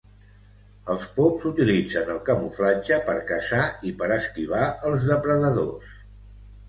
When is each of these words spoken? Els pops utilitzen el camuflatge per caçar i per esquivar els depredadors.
Els 0.93 1.03
pops 1.17 1.43
utilitzen 1.49 2.09
el 2.15 2.23
camuflatge 2.31 2.99
per 3.09 3.17
caçar 3.33 3.63
i 3.91 3.93
per 4.01 4.09
esquivar 4.17 4.63
els 4.91 5.07
depredadors. 5.13 5.97